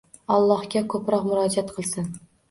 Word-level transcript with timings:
Allohga 0.35 0.81
ko‘proq 0.93 1.27
murojaat 1.27 1.69
qilsin. 1.75 2.09